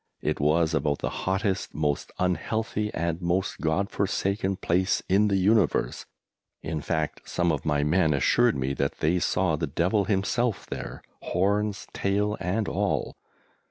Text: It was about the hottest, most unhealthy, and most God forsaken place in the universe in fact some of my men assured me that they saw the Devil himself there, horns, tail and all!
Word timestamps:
It 0.23 0.39
was 0.39 0.73
about 0.73 0.97
the 0.97 1.11
hottest, 1.11 1.75
most 1.75 2.11
unhealthy, 2.17 2.91
and 2.91 3.21
most 3.21 3.61
God 3.61 3.91
forsaken 3.91 4.55
place 4.55 5.03
in 5.07 5.27
the 5.27 5.37
universe 5.37 6.07
in 6.63 6.81
fact 6.81 7.21
some 7.29 7.51
of 7.51 7.67
my 7.67 7.83
men 7.83 8.11
assured 8.15 8.55
me 8.55 8.73
that 8.73 8.97
they 8.97 9.19
saw 9.19 9.55
the 9.55 9.67
Devil 9.67 10.05
himself 10.05 10.65
there, 10.65 11.03
horns, 11.21 11.85
tail 11.93 12.35
and 12.39 12.67
all! 12.67 13.15